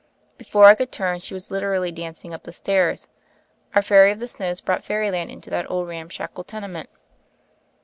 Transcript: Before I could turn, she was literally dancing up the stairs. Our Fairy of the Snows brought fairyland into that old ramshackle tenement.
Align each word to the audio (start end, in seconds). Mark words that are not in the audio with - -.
Before 0.39 0.65
I 0.65 0.73
could 0.73 0.91
turn, 0.91 1.19
she 1.19 1.35
was 1.35 1.51
literally 1.51 1.91
dancing 1.91 2.33
up 2.33 2.41
the 2.41 2.51
stairs. 2.51 3.07
Our 3.75 3.83
Fairy 3.83 4.11
of 4.11 4.17
the 4.17 4.27
Snows 4.27 4.59
brought 4.59 4.83
fairyland 4.83 5.29
into 5.29 5.51
that 5.51 5.69
old 5.69 5.87
ramshackle 5.87 6.45
tenement. 6.45 6.89